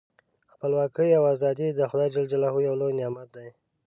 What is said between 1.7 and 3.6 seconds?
د خدای ج یو لوی نعمت دی.